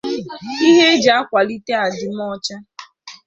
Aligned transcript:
ihe 0.67 0.85
e 0.93 0.99
ji 1.03 1.11
akwàlite 1.19 1.73
adịmocha 1.85 2.55